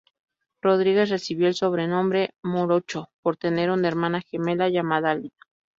Rodríguez 0.63 1.11
recibió 1.11 1.45
el 1.47 1.53
sobrenombre 1.53 2.31
"morocho", 2.41 3.09
por 3.21 3.37
tener 3.37 3.69
una 3.69 3.87
hermana 3.87 4.21
gemela 4.21 4.67
llamada 4.67 5.11
Alida. 5.11 5.37